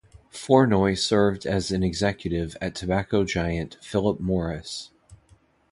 [0.31, 4.89] Flournoy served as an executive at tobacco giant Philip Morris.